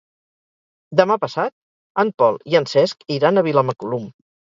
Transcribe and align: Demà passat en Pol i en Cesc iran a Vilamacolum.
Demà 1.01 1.17
passat 1.25 1.53
en 2.03 2.11
Pol 2.21 2.39
i 2.53 2.57
en 2.61 2.65
Cesc 2.71 3.05
iran 3.17 3.39
a 3.39 3.45
Vilamacolum. 3.49 4.09